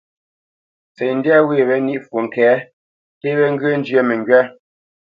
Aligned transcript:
Ntsə̌ntndyâ 0.91 1.37
ŋgwê 1.41 1.59
wé 1.69 1.75
ní 1.85 1.95
fwo 2.05 2.17
ŋke, 2.25 2.47
nté 3.15 3.29
wé 3.37 3.47
ŋgyə̂ 3.53 3.73
njyə́ 3.79 4.03
məŋgywá. 4.07 4.41